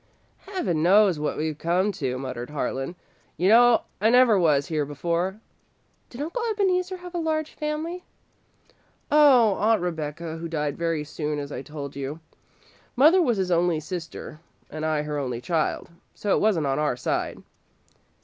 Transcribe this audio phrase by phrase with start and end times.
[0.47, 2.95] "Heaven knows what we've come to," muttered Harlan.
[3.37, 5.39] "You know I never was here before."
[6.09, 8.03] "Did Uncle Ebeneezer have a large family?"
[9.11, 12.19] "Only Aunt Rebecca, who died very soon, as I told you.
[12.95, 14.39] Mother was his only sister,
[14.71, 17.43] and I her only child, so it wasn't on our side."